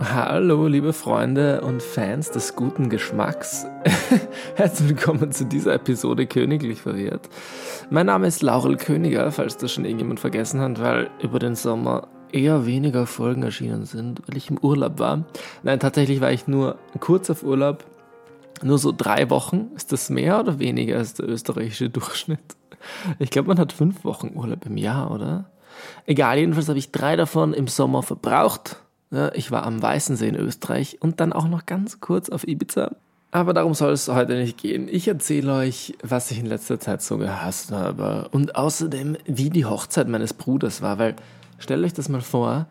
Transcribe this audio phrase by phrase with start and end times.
[0.00, 3.66] Hallo, liebe Freunde und Fans des guten Geschmacks.
[4.54, 7.28] Herzlich willkommen zu dieser Episode Königlich verwirrt.
[7.90, 12.06] Mein Name ist Laurel Königer, falls das schon irgendjemand vergessen hat, weil über den Sommer
[12.30, 15.24] eher weniger Folgen erschienen sind, weil ich im Urlaub war.
[15.64, 17.84] Nein, tatsächlich war ich nur kurz auf Urlaub.
[18.62, 19.72] Nur so drei Wochen.
[19.74, 22.56] Ist das mehr oder weniger als der österreichische Durchschnitt?
[23.18, 25.50] Ich glaube, man hat fünf Wochen Urlaub im Jahr, oder?
[26.06, 28.76] Egal, jedenfalls habe ich drei davon im Sommer verbraucht
[29.34, 32.90] ich war am Weißensee in Österreich und dann auch noch ganz kurz auf Ibiza.
[33.30, 34.88] Aber darum soll es heute nicht gehen.
[34.90, 38.28] Ich erzähle euch, was ich in letzter Zeit so gehasst habe.
[38.32, 40.98] Und außerdem, wie die Hochzeit meines Bruders war.
[40.98, 41.14] Weil,
[41.58, 42.66] stellt euch das mal vor,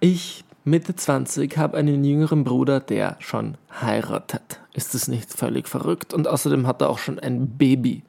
[0.00, 4.60] ich, Mitte 20, habe einen jüngeren Bruder, der schon heiratet.
[4.72, 6.14] Ist das nicht völlig verrückt?
[6.14, 8.04] Und außerdem hat er auch schon ein Baby.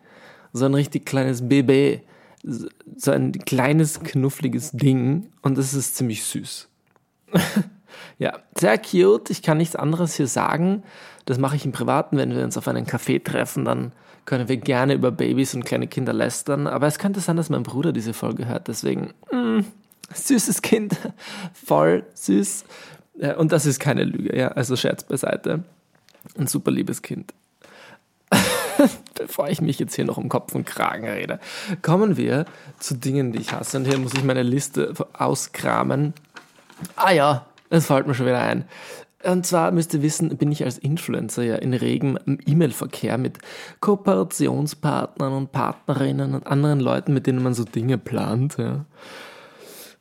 [0.53, 2.03] So ein richtig kleines Baby.
[2.43, 5.29] So ein kleines, knuffliges Ding.
[5.41, 6.69] Und das ist ziemlich süß.
[8.17, 9.29] ja, sehr cute.
[9.29, 10.83] Ich kann nichts anderes hier sagen.
[11.25, 13.91] Das mache ich im Privaten, wenn wir uns auf einen Café treffen, dann
[14.25, 16.67] können wir gerne über Babys und kleine Kinder lästern.
[16.67, 18.67] Aber es könnte sein, dass mein Bruder diese Folge hört.
[18.67, 19.61] Deswegen, mm,
[20.13, 20.95] süßes Kind,
[21.53, 22.65] voll süß.
[23.37, 24.49] Und das ist keine Lüge, ja.
[24.49, 25.63] Also Scherz beiseite.
[26.37, 27.33] Ein super liebes Kind.
[29.15, 31.39] Bevor ich mich jetzt hier noch um Kopf und Kragen rede,
[31.81, 32.45] kommen wir
[32.79, 33.77] zu Dingen, die ich hasse.
[33.77, 36.13] Und hier muss ich meine Liste auskramen.
[36.95, 38.65] Ah ja, es fällt mir schon wieder ein.
[39.23, 43.37] Und zwar müsst ihr wissen, bin ich als Influencer ja in regem E-Mail-Verkehr mit
[43.79, 48.57] Kooperationspartnern und Partnerinnen und anderen Leuten, mit denen man so Dinge plant.
[48.57, 48.85] Ja.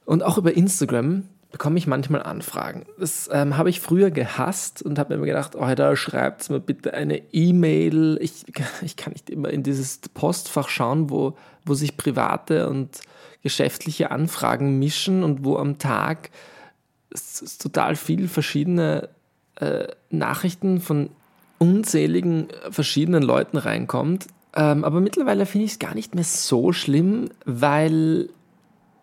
[0.05, 2.85] Und auch über Instagram bekomme ich manchmal Anfragen.
[2.99, 6.95] Das ähm, habe ich früher gehasst und habe mir gedacht, oh, da schreibt mir bitte
[6.95, 8.19] eine E-Mail.
[8.21, 8.45] Ich,
[8.83, 13.01] ich kann nicht immer in dieses Postfach schauen, wo, wo sich private und
[13.43, 16.31] geschäftliche Anfragen mischen und wo am Tag
[17.59, 19.09] total viel verschiedene
[19.57, 21.11] äh, Nachrichten von
[21.59, 24.27] unzähligen verschiedenen Leuten reinkommt.
[24.55, 28.29] Ähm, aber mittlerweile finde ich es gar nicht mehr so schlimm, weil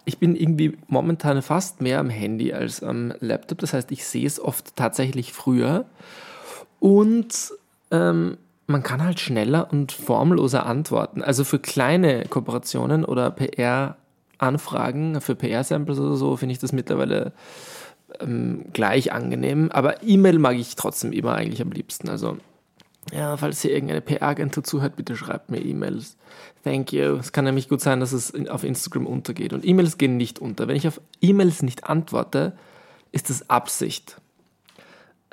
[0.05, 3.59] ich bin irgendwie momentan fast mehr am Handy als am Laptop.
[3.59, 5.85] Das heißt, ich sehe es oft tatsächlich früher.
[6.79, 7.53] Und
[7.91, 11.21] ähm, man kann halt schneller und formloser antworten.
[11.23, 17.31] Also für kleine Kooperationen oder PR-Anfragen, für PR-Samples oder so, finde ich das mittlerweile
[18.19, 19.69] ähm, gleich angenehm.
[19.71, 22.09] Aber E-Mail mag ich trotzdem immer eigentlich am liebsten.
[22.09, 22.37] Also,
[23.11, 26.17] ja, falls hier irgendeine PR-Agentur zuhört, bitte schreibt mir E-Mails.
[26.63, 27.15] Thank you.
[27.15, 29.53] Es kann nämlich gut sein, dass es auf Instagram untergeht.
[29.53, 30.67] Und E-Mails gehen nicht unter.
[30.67, 32.53] Wenn ich auf E-Mails nicht antworte,
[33.11, 34.19] ist das Absicht.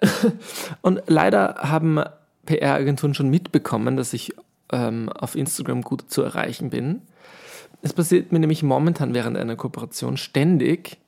[0.83, 2.03] Und leider haben
[2.47, 4.35] PR-Agenturen schon mitbekommen, dass ich
[4.73, 7.03] ähm, auf Instagram gut zu erreichen bin.
[7.83, 10.99] Es passiert mir nämlich momentan während einer Kooperation ständig,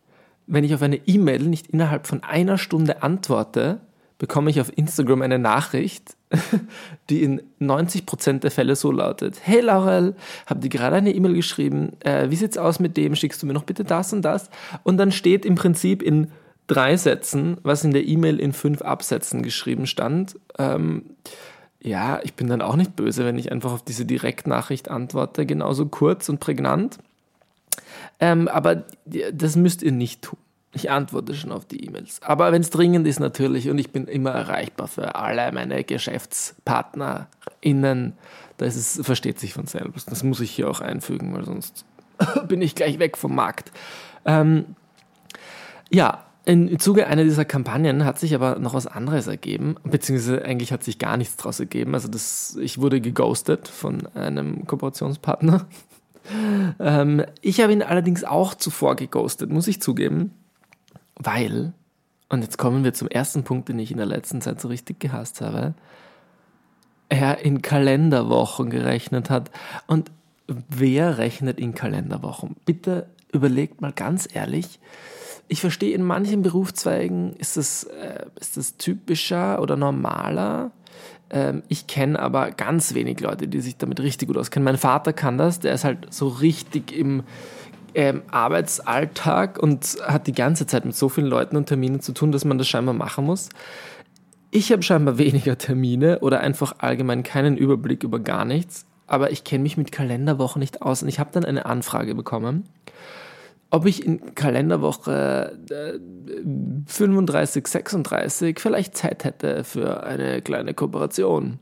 [0.48, 3.80] wenn ich auf eine E-Mail nicht innerhalb von einer Stunde antworte,
[4.18, 6.16] bekomme ich auf Instagram eine Nachricht,
[7.10, 10.16] die in 90% der Fälle so lautet: Hey Laurel,
[10.46, 13.14] hab dir gerade eine E-Mail geschrieben, äh, wie sieht's aus mit dem?
[13.14, 14.50] Schickst du mir noch bitte das und das?
[14.82, 16.32] Und dann steht im Prinzip in
[16.66, 20.38] drei Sätzen, was in der E-Mail in fünf Absätzen geschrieben stand.
[20.58, 21.04] Ähm,
[21.80, 25.86] ja, ich bin dann auch nicht böse, wenn ich einfach auf diese Direktnachricht antworte, genauso
[25.86, 26.98] kurz und prägnant.
[28.20, 28.84] Ähm, aber
[29.32, 30.38] das müsst ihr nicht tun.
[30.74, 32.20] Ich antworte schon auf die E-Mails.
[32.22, 38.12] Aber wenn es dringend ist, natürlich, und ich bin immer erreichbar für alle meine GeschäftspartnerInnen,
[38.58, 40.10] das ist, versteht sich von selbst.
[40.10, 41.86] Das muss ich hier auch einfügen, weil sonst
[42.48, 43.72] bin ich gleich weg vom Markt.
[44.26, 44.76] Ähm,
[45.90, 50.72] ja, im Zuge einer dieser Kampagnen hat sich aber noch was anderes ergeben, beziehungsweise eigentlich
[50.72, 51.94] hat sich gar nichts daraus ergeben.
[51.94, 55.66] Also das, ich wurde geghostet von einem Kooperationspartner
[56.80, 60.32] ähm, ich habe ihn allerdings auch zuvor geghostet, muss ich zugeben,
[61.16, 61.72] weil,
[62.28, 65.00] und jetzt kommen wir zum ersten Punkt, den ich in der letzten Zeit so richtig
[65.00, 65.74] gehasst habe,
[67.08, 69.50] er in Kalenderwochen gerechnet hat.
[69.86, 70.10] Und
[70.46, 72.56] wer rechnet in Kalenderwochen?
[72.64, 74.78] Bitte überlegt mal ganz ehrlich.
[75.48, 80.72] Ich verstehe, in manchen Berufszweigen ist es, äh, ist es typischer oder normaler.
[81.30, 84.64] Ähm, ich kenne aber ganz wenig Leute, die sich damit richtig gut auskennen.
[84.64, 87.24] Mein Vater kann das, der ist halt so richtig im
[87.94, 92.32] ähm, Arbeitsalltag und hat die ganze Zeit mit so vielen Leuten und Terminen zu tun,
[92.32, 93.48] dass man das scheinbar machen muss.
[94.50, 99.44] Ich habe scheinbar weniger Termine oder einfach allgemein keinen Überblick über gar nichts, aber ich
[99.44, 102.64] kenne mich mit Kalenderwochen nicht aus und ich habe dann eine Anfrage bekommen
[103.70, 105.58] ob ich in Kalenderwoche
[106.86, 111.58] 35, äh, 36 vielleicht Zeit hätte für eine kleine Kooperation.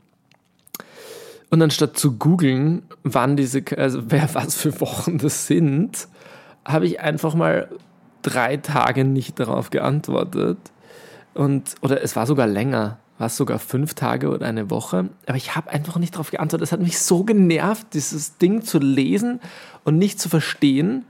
[1.49, 6.07] Und anstatt zu googeln, wann diese, also wer was für Wochen das sind,
[6.65, 7.69] habe ich einfach mal
[8.21, 10.57] drei Tage nicht darauf geantwortet.
[11.33, 15.09] Und, oder es war sogar länger, war es sogar fünf Tage oder eine Woche.
[15.25, 16.67] Aber ich habe einfach nicht darauf geantwortet.
[16.67, 19.39] Es hat mich so genervt, dieses Ding zu lesen
[19.83, 21.05] und nicht zu verstehen,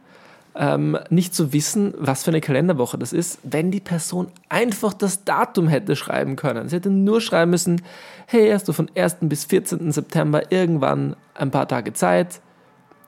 [0.57, 5.23] ähm, nicht zu wissen, was für eine Kalenderwoche das ist, wenn die Person einfach das
[5.23, 6.67] Datum hätte schreiben können.
[6.67, 7.81] Sie hätte nur schreiben müssen,
[8.25, 9.17] hey, hast du von 1.
[9.21, 9.91] bis 14.
[9.91, 12.41] September irgendwann ein paar Tage Zeit?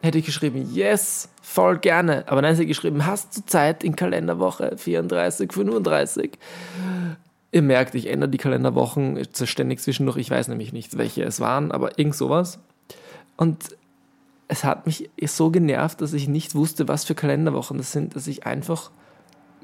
[0.01, 2.23] Hätte ich geschrieben, yes, voll gerne.
[2.27, 6.37] Aber hat sie geschrieben, hast du Zeit in Kalenderwoche 34, 35?
[7.51, 10.17] Ihr merkt, ich ändere die Kalenderwochen ständig zwischendurch.
[10.17, 12.59] Ich weiß nämlich nicht, welche es waren, aber irgend sowas.
[13.35, 13.75] Und
[14.49, 18.27] es hat mich so genervt, dass ich nicht wusste, was für Kalenderwochen das sind, dass
[18.27, 18.91] ich einfach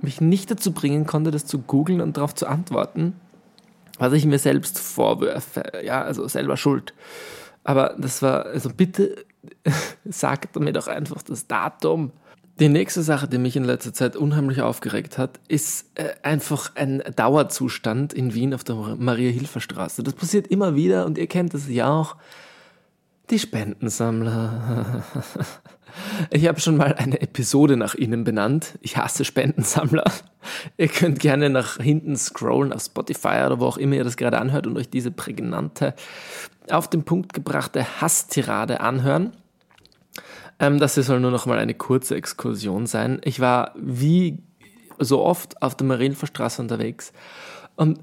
[0.01, 3.19] mich nicht dazu bringen konnte, das zu googeln und darauf zu antworten,
[3.97, 5.63] was ich mir selbst vorwürfe.
[5.83, 6.93] Ja, also selber schuld.
[7.63, 9.25] Aber das war, also bitte
[10.05, 12.11] sagt mir doch einfach das Datum.
[12.59, 17.03] Die nächste Sache, die mich in letzter Zeit unheimlich aufgeregt hat, ist äh, einfach ein
[17.15, 20.03] Dauerzustand in Wien auf der Maria-Hilfer-Straße.
[20.03, 22.17] Das passiert immer wieder und ihr kennt das ja auch.
[23.29, 25.03] Die Spendensammler.
[26.29, 28.77] Ich habe schon mal eine Episode nach ihnen benannt.
[28.81, 30.03] Ich hasse Spendensammler.
[30.77, 34.39] Ihr könnt gerne nach hinten scrollen auf Spotify oder wo auch immer ihr das gerade
[34.39, 35.93] anhört und euch diese prägnante,
[36.69, 39.37] auf den Punkt gebrachte Hasstirade anhören.
[40.59, 43.21] Ähm, das soll nur noch mal eine kurze Exkursion sein.
[43.23, 44.39] Ich war wie
[44.99, 47.13] so oft auf der Marienverstraße unterwegs
[47.75, 47.99] und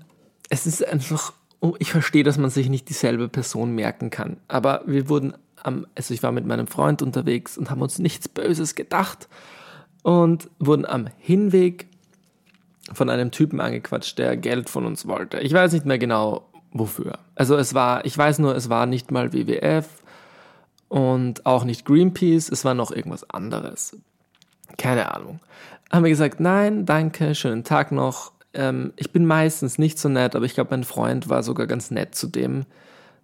[0.48, 1.32] es ist einfach
[1.64, 4.38] Oh, ich verstehe, dass man sich nicht dieselbe Person merken kann.
[4.48, 8.28] Aber wir wurden am, also ich war mit meinem Freund unterwegs und haben uns nichts
[8.28, 9.28] Böses gedacht
[10.02, 11.86] und wurden am Hinweg
[12.92, 15.38] von einem Typen angequatscht, der Geld von uns wollte.
[15.38, 17.20] Ich weiß nicht mehr genau wofür.
[17.36, 19.88] Also es war, ich weiß nur, es war nicht mal WWF
[20.88, 23.96] und auch nicht Greenpeace, es war noch irgendwas anderes.
[24.78, 25.38] Keine Ahnung.
[25.92, 30.36] Haben wir gesagt, nein, danke, schönen Tag noch, ähm, ich bin meistens nicht so nett,
[30.36, 32.64] aber ich glaube, mein Freund war sogar ganz nett zu dem,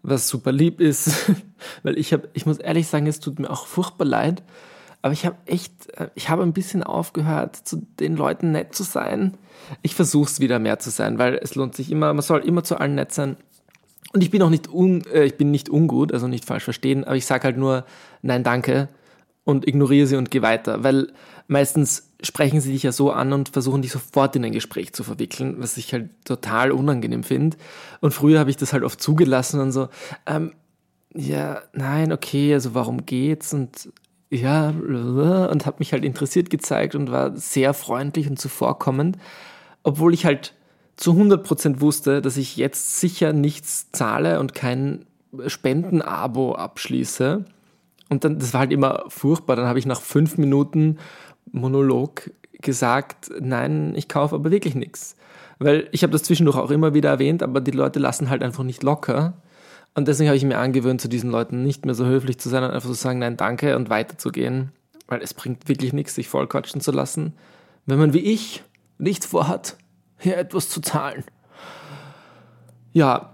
[0.03, 1.31] was super lieb ist.
[1.83, 4.43] Weil ich habe, ich muss ehrlich sagen, es tut mir auch furchtbar leid.
[5.01, 8.83] Aber ich habe echt, äh, ich habe ein bisschen aufgehört, zu den Leuten nett zu
[8.83, 9.37] sein.
[9.83, 12.65] Ich versuche es wieder mehr zu sein, weil es lohnt sich immer, man soll immer
[12.65, 13.37] zu allen nett sein.
[14.13, 17.05] Und ich bin auch nicht, un, äh, ich bin nicht ungut, also nicht falsch verstehen,
[17.05, 17.85] aber ich sage halt nur,
[18.23, 18.89] nein, danke
[19.49, 21.11] und ignoriere sie und gehe weiter, weil
[21.47, 25.03] meistens sprechen sie dich ja so an und versuchen dich sofort in ein Gespräch zu
[25.05, 27.57] verwickeln, was ich halt total unangenehm finde.
[28.01, 29.89] Und früher habe ich das halt oft zugelassen und so,
[30.27, 30.53] ähm,
[31.15, 33.89] ja, nein, okay, also warum geht's und
[34.29, 39.17] ja, und habe mich halt interessiert gezeigt und war sehr freundlich und zuvorkommend,
[39.83, 40.53] obwohl ich halt
[40.97, 45.07] zu 100% wusste, dass ich jetzt sicher nichts zahle und kein
[45.47, 47.47] Spendenabo abschließe.
[48.09, 49.57] Und dann, das war halt immer furchtbar.
[49.57, 50.99] Dann habe ich nach fünf Minuten
[51.53, 55.17] Monolog gesagt, nein, ich kaufe aber wirklich nichts.
[55.59, 58.65] Weil ich habe das zwischendurch auch immer wieder erwähnt, aber die Leute lassen halt einfach
[58.65, 59.35] nicht locker.
[59.95, 62.63] Und deswegen habe ich mir angewöhnt, zu diesen Leuten nicht mehr so höflich zu sein
[62.63, 64.73] und einfach zu sagen, nein, danke und weiterzugehen.
[65.09, 67.33] Weil es bringt wirklich nichts, sich vollquatschen zu lassen,
[67.87, 68.63] wenn man wie ich
[68.99, 69.77] nichts vorhat,
[70.19, 71.25] hier etwas zu zahlen.
[72.93, 73.31] Ja,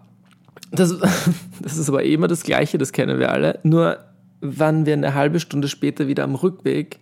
[0.71, 0.97] das,
[1.61, 3.59] das ist aber eh immer das Gleiche, das kennen wir alle.
[3.63, 3.99] Nur
[4.45, 7.01] waren wir eine halbe Stunde später wieder am Rückweg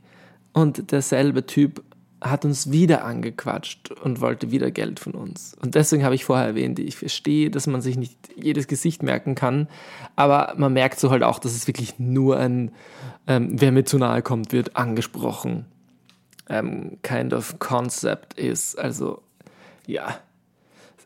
[0.52, 1.82] und derselbe Typ
[2.20, 5.56] hat uns wieder angequatscht und wollte wieder Geld von uns.
[5.60, 9.34] Und deswegen habe ich vorher erwähnt, ich verstehe, dass man sich nicht jedes Gesicht merken
[9.34, 9.68] kann,
[10.14, 12.70] aber man merkt so halt auch, dass es wirklich nur ein,
[13.26, 15.66] ähm, wer mir zu nahe kommt, wird angesprochen,
[16.48, 18.78] ähm, kind of concept ist.
[18.78, 19.22] Also
[19.86, 20.20] ja,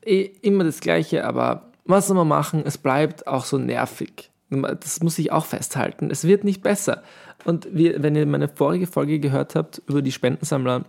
[0.04, 2.62] eh immer das Gleiche, aber was soll man machen?
[2.66, 4.30] Es bleibt auch so nervig.
[4.50, 6.10] Das muss ich auch festhalten.
[6.10, 7.02] Es wird nicht besser.
[7.44, 10.84] Und wir, wenn ihr meine vorige Folge gehört habt über die Spendensammler,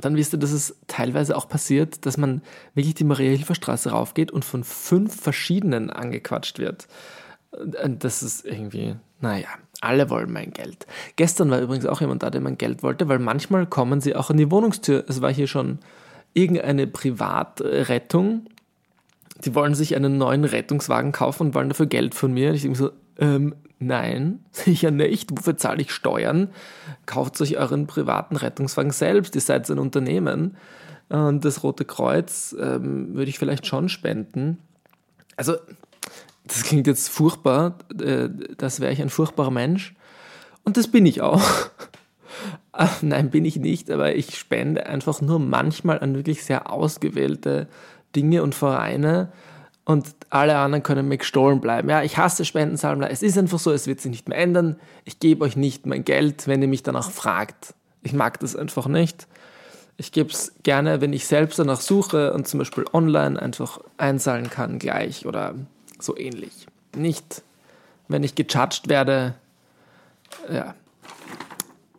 [0.00, 2.42] dann wisst ihr, dass es teilweise auch passiert, dass man
[2.74, 6.88] wirklich die Maria-Hilfer-Straße raufgeht und von fünf verschiedenen angequatscht wird.
[7.86, 9.46] Das ist irgendwie, naja,
[9.80, 10.86] alle wollen mein Geld.
[11.14, 14.30] Gestern war übrigens auch jemand da, der mein Geld wollte, weil manchmal kommen sie auch
[14.30, 15.04] an die Wohnungstür.
[15.06, 15.78] Es war hier schon
[16.32, 18.46] irgendeine Privatrettung
[19.42, 22.52] die wollen sich einen neuen Rettungswagen kaufen und wollen dafür Geld von mir.
[22.52, 25.30] Ich denke so, ähm, nein, sicher nicht.
[25.32, 26.50] Wofür zahle ich Steuern?
[27.06, 29.34] Kauft euch euren privaten Rettungswagen selbst.
[29.34, 30.56] Ihr seid ein Unternehmen.
[31.08, 34.58] Und das Rote Kreuz ähm, würde ich vielleicht schon spenden.
[35.36, 35.56] Also,
[36.46, 37.78] das klingt jetzt furchtbar.
[38.00, 39.94] Äh, das wäre ich ein furchtbarer Mensch.
[40.64, 41.42] Und das bin ich auch.
[43.02, 47.68] Nein, bin ich nicht, aber ich spende einfach nur manchmal an wirklich sehr ausgewählte
[48.14, 49.32] Dinge und Vereine
[49.84, 51.88] und alle anderen können mir gestohlen bleiben.
[51.88, 53.10] Ja, ich hasse Spendensammler.
[53.10, 54.76] Es ist einfach so, es wird sich nicht mehr ändern.
[55.04, 57.74] Ich gebe euch nicht mein Geld, wenn ihr mich danach fragt.
[58.02, 59.26] Ich mag das einfach nicht.
[59.96, 64.50] Ich gebe es gerne, wenn ich selbst danach suche und zum Beispiel online einfach einzahlen
[64.50, 65.54] kann, gleich oder
[66.00, 66.66] so ähnlich.
[66.96, 67.42] Nicht,
[68.08, 69.34] wenn ich gejudged werde.
[70.50, 70.74] Ja.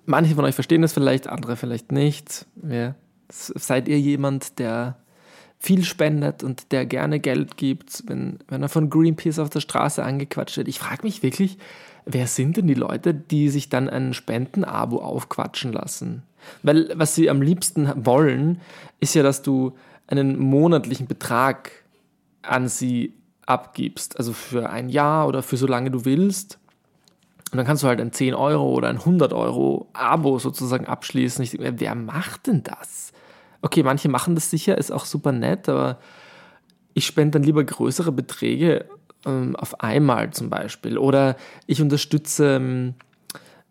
[0.05, 2.45] Manche von euch verstehen das vielleicht, andere vielleicht nicht.
[2.67, 2.95] Ja.
[3.29, 4.98] Seid ihr jemand, der
[5.59, 10.03] viel spendet und der gerne Geld gibt, wenn, wenn er von Greenpeace auf der Straße
[10.03, 10.67] angequatscht wird?
[10.67, 11.57] Ich frage mich wirklich,
[12.05, 16.24] wer sind denn die Leute, die sich dann ein Spendenabo aufquatschen lassen?
[16.62, 18.62] Weil was sie am liebsten wollen,
[19.00, 19.75] ist ja, dass du
[20.07, 21.71] einen monatlichen Betrag
[22.43, 23.13] an sie
[23.45, 24.17] abgibst.
[24.17, 26.59] Also für ein Jahr oder für so lange du willst.
[27.51, 31.43] Und dann kannst du halt ein 10 Euro oder ein 100 Euro Abo sozusagen abschließen.
[31.43, 33.13] Ich denke, wer macht denn das?
[33.65, 35.98] Okay, manche machen das sicher, ist auch super nett, aber
[36.93, 38.86] ich spende dann lieber größere Beträge
[39.25, 41.00] ähm, auf einmal zum Beispiel.
[41.00, 42.93] Oder ich unterstütze, ähm,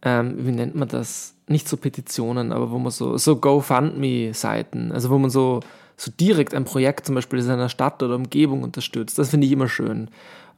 [0.03, 1.37] ähm, wie nennt man das?
[1.47, 5.61] Nicht so Petitionen, aber wo man so, so GoFundMe-Seiten, also wo man so,
[5.97, 9.17] so direkt ein Projekt zum Beispiel in seiner Stadt oder Umgebung unterstützt.
[9.17, 10.09] Das finde ich immer schön.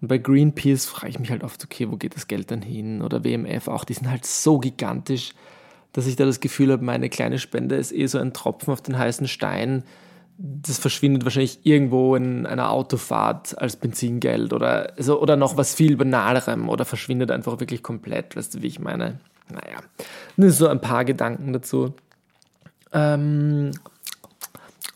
[0.01, 3.03] Und bei Greenpeace frage ich mich halt oft, okay, wo geht das Geld dann hin?
[3.03, 5.35] Oder WMF auch, die sind halt so gigantisch,
[5.97, 8.83] dass ich da das Gefühl habe, meine kleine Spende ist eh so ein Tropfen auf
[8.83, 9.83] den heißen Stein
[10.39, 15.97] das verschwindet wahrscheinlich irgendwo in einer Autofahrt als Benzingeld oder, also, oder noch was viel
[15.97, 19.19] banalerem oder verschwindet einfach wirklich komplett, weißt du, wie ich meine?
[19.49, 19.79] Naja,
[20.37, 21.95] nur so ein paar Gedanken dazu.
[22.93, 23.71] Ähm,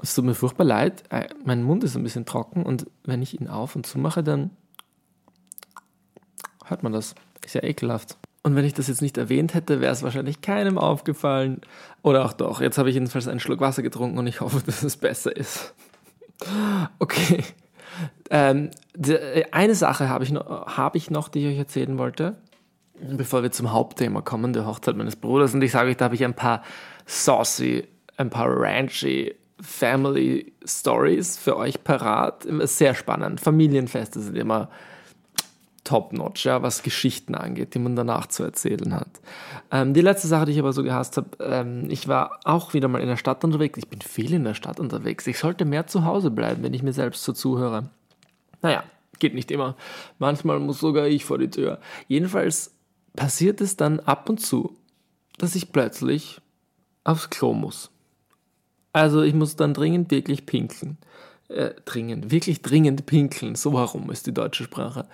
[0.02, 3.40] es tut mir furchtbar leid, äh, mein Mund ist ein bisschen trocken und wenn ich
[3.40, 4.50] ihn auf und zu mache, dann
[6.66, 7.14] hört man das.
[7.42, 8.19] Ist ja ekelhaft.
[8.42, 11.61] Und wenn ich das jetzt nicht erwähnt hätte, wäre es wahrscheinlich keinem aufgefallen.
[12.02, 12.61] Oder auch doch.
[12.61, 15.75] Jetzt habe ich jedenfalls einen Schluck Wasser getrunken und ich hoffe, dass es besser ist.
[16.99, 17.44] Okay.
[18.30, 18.70] Ähm,
[19.50, 22.37] eine Sache habe ich, noch, hab ich noch, die ich euch erzählen wollte,
[22.99, 25.52] bevor wir zum Hauptthema kommen, der Hochzeit meines Bruders.
[25.52, 26.62] Und ich sage euch, da habe ich ein paar
[27.04, 32.47] saucy, ein paar ranchy Family Stories für euch parat.
[32.62, 33.40] Sehr spannend.
[33.40, 34.70] Familienfeste sind immer
[35.90, 39.20] top-notch, ja, was Geschichten angeht, die man danach zu erzählen hat.
[39.73, 42.87] Ähm, die letzte Sache, die ich aber so gehasst habe, ähm, ich war auch wieder
[42.87, 43.76] mal in der Stadt unterwegs.
[43.76, 45.26] Ich bin viel in der Stadt unterwegs.
[45.26, 47.90] Ich sollte mehr zu Hause bleiben, wenn ich mir selbst so zuhöre.
[48.62, 48.85] Naja,
[49.18, 49.75] geht nicht immer.
[50.20, 51.80] Manchmal muss sogar ich vor die Tür.
[52.06, 52.73] Jedenfalls
[53.16, 54.76] passiert es dann ab und zu,
[55.38, 56.40] dass ich plötzlich
[57.02, 57.90] aufs Klo muss.
[58.92, 60.99] Also ich muss dann dringend wirklich pinkeln.
[61.49, 63.56] Äh, dringend, wirklich dringend pinkeln.
[63.56, 65.09] So herum ist die deutsche Sprache.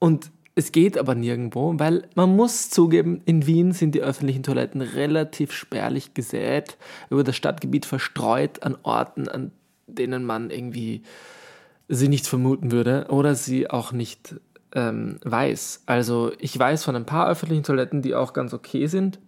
[0.00, 4.80] Und es geht aber nirgendwo, weil man muss zugeben, in Wien sind die öffentlichen Toiletten
[4.80, 6.78] relativ spärlich gesät,
[7.10, 9.52] über das Stadtgebiet verstreut an Orten, an
[9.86, 11.02] denen man irgendwie
[11.88, 14.36] sie nicht vermuten würde oder sie auch nicht
[14.74, 15.82] ähm, weiß.
[15.86, 19.18] Also ich weiß von ein paar öffentlichen Toiletten, die auch ganz okay sind,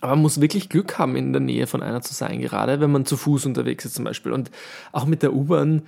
[0.00, 2.90] aber man muss wirklich Glück haben, in der Nähe von einer zu sein, gerade wenn
[2.90, 4.32] man zu Fuß unterwegs ist zum Beispiel.
[4.32, 4.50] Und
[4.90, 5.82] auch mit der U-Bahn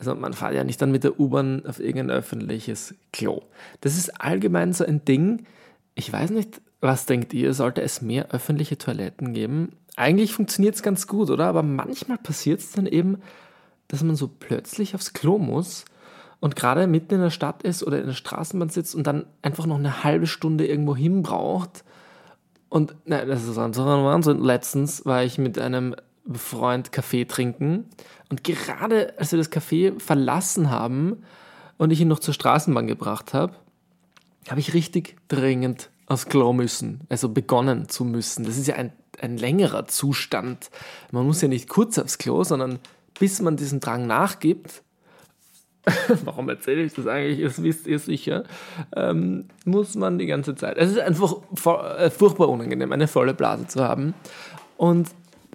[0.00, 3.42] also man fährt ja nicht dann mit der U-Bahn auf irgendein öffentliches Klo.
[3.82, 5.44] Das ist allgemein so ein Ding.
[5.94, 7.52] Ich weiß nicht, was denkt ihr?
[7.52, 9.72] Sollte es mehr öffentliche Toiletten geben?
[9.96, 11.44] Eigentlich funktioniert es ganz gut, oder?
[11.44, 13.18] Aber manchmal passiert es dann eben,
[13.88, 15.84] dass man so plötzlich aufs Klo muss
[16.40, 19.66] und gerade mitten in der Stadt ist oder in der Straßenbahn sitzt und dann einfach
[19.66, 21.84] noch eine halbe Stunde irgendwo hin braucht.
[22.70, 24.42] Und na, das ist so ein Wahnsinn.
[24.42, 25.94] Letztens war ich mit einem
[26.32, 27.86] Freund Kaffee trinken.
[28.28, 31.22] Und gerade als wir das Café verlassen haben
[31.78, 33.54] und ich ihn noch zur Straßenbahn gebracht habe,
[34.48, 37.00] habe ich richtig dringend aufs Klo müssen.
[37.08, 38.44] Also begonnen zu müssen.
[38.44, 40.70] Das ist ja ein, ein längerer Zustand.
[41.10, 42.78] Man muss ja nicht kurz aufs Klo, sondern
[43.18, 44.82] bis man diesen Drang nachgibt,
[46.24, 47.42] warum erzähle ich das eigentlich?
[47.42, 48.44] Das wisst ihr sicher.
[48.94, 50.76] Ähm, muss man die ganze Zeit.
[50.76, 51.36] Es ist einfach
[51.98, 54.14] äh, furchtbar unangenehm, eine volle Blase zu haben.
[54.76, 55.10] Und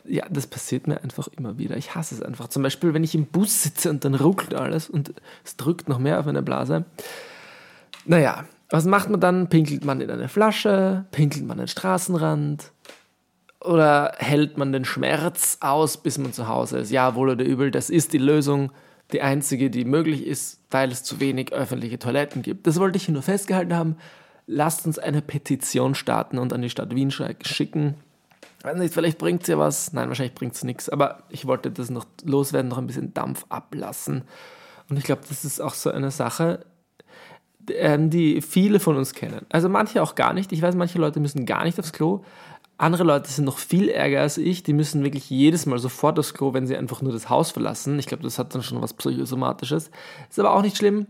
[0.08, 1.78] ja, das passiert mir einfach immer wieder.
[1.78, 2.48] Ich hasse es einfach.
[2.48, 6.00] Zum Beispiel, wenn ich im Bus sitze und dann ruckelt alles und es drückt noch
[6.00, 6.86] mehr auf meine Blase.
[8.06, 9.50] Naja, was macht man dann?
[9.50, 11.06] Pinkelt man in eine Flasche?
[11.12, 12.72] Pinkelt man den Straßenrand?
[13.62, 16.92] Oder hält man den Schmerz aus, bis man zu Hause ist?
[16.92, 18.72] Ja, wohl oder übel, das ist die Lösung,
[19.12, 22.68] die einzige, die möglich ist, weil es zu wenig öffentliche Toiletten gibt.
[22.68, 23.98] Das wollte ich hier nur festgehalten haben.
[24.46, 27.96] Lasst uns eine Petition starten und an die Stadt Wien schicken
[28.66, 29.94] weiß nicht, vielleicht bringt es ja was.
[29.94, 30.90] Nein, wahrscheinlich bringt es nichts.
[30.90, 34.24] Aber ich wollte das noch loswerden, noch ein bisschen Dampf ablassen.
[34.90, 36.66] Und ich glaube, das ist auch so eine Sache,
[37.72, 39.46] ähm, die viele von uns kennen.
[39.50, 40.52] Also manche auch gar nicht.
[40.52, 42.24] Ich weiß, manche Leute müssen gar nicht aufs Klo.
[42.78, 44.64] Andere Leute sind noch viel ärger als ich.
[44.64, 47.98] Die müssen wirklich jedes Mal sofort aufs Klo, wenn sie einfach nur das Haus verlassen.
[48.00, 49.90] Ich glaube, das hat dann schon was Psychosomatisches.
[50.30, 51.08] Ist aber auch nicht schlimm.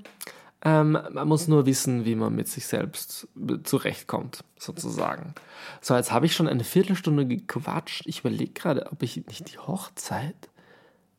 [0.65, 3.27] Ähm, man muss nur wissen, wie man mit sich selbst
[3.63, 5.35] zurechtkommt, sozusagen.
[5.79, 8.01] So, jetzt habe ich schon eine Viertelstunde gequatscht.
[8.07, 10.49] Ich überlege gerade, ob ich nicht die Hochzeit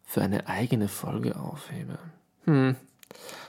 [0.02, 1.98] für eine eigene Folge aufhebe.
[2.44, 2.74] Hm,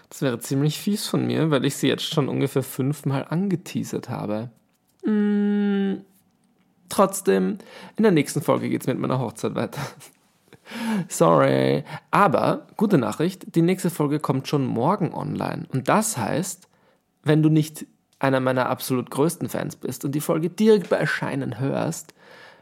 [0.10, 4.52] das wäre ziemlich fies von mir, weil ich sie jetzt schon ungefähr fünfmal angeteasert habe.
[5.04, 6.02] Hm,
[6.90, 7.58] trotzdem,
[7.96, 9.82] in der nächsten Folge geht es mit meiner Hochzeit weiter.
[11.08, 11.84] Sorry.
[12.12, 15.66] Aber, gute Nachricht, die nächste Folge kommt schon morgen online.
[15.70, 16.68] Und das heißt,
[17.24, 17.86] wenn du nicht
[18.20, 22.14] einer meiner absolut größten Fans bist und die Folge direkt bei Erscheinen hörst,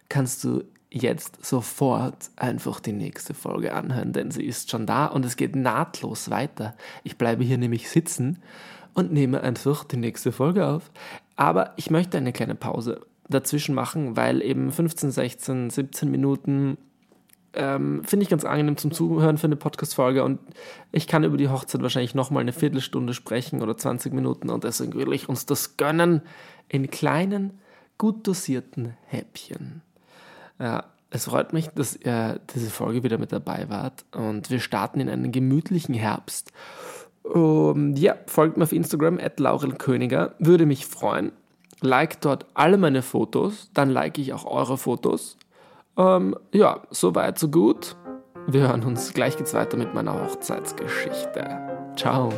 [0.09, 5.25] kannst du jetzt sofort einfach die nächste Folge anhören, denn sie ist schon da und
[5.25, 6.75] es geht nahtlos weiter.
[7.03, 8.41] Ich bleibe hier nämlich sitzen
[8.93, 10.91] und nehme einfach die nächste Folge auf.
[11.35, 16.77] Aber ich möchte eine kleine Pause dazwischen machen, weil eben 15, 16, 17 Minuten
[17.55, 20.39] ähm, finde ich ganz angenehm zum Zuhören für eine Podcast-Folge und
[20.91, 24.93] ich kann über die Hochzeit wahrscheinlich nochmal eine Viertelstunde sprechen oder 20 Minuten und deswegen
[24.93, 26.21] will ich uns das gönnen
[26.69, 27.59] in kleinen,
[27.97, 29.81] gut dosierten Häppchen.
[30.59, 34.99] Ja, es freut mich, dass ihr diese Folge wieder mit dabei wart und wir starten
[34.99, 36.51] in einen gemütlichen Herbst.
[37.23, 41.31] Um, ja, folgt mir auf Instagram at laurelköniger, würde mich freuen.
[41.81, 45.37] Like dort alle meine Fotos, dann like ich auch eure Fotos
[45.97, 47.95] ähm, ja, soweit, so gut.
[48.47, 49.13] Wir hören uns.
[49.13, 51.93] Gleich geht's weiter mit meiner Hochzeitsgeschichte.
[51.95, 52.31] Ciao.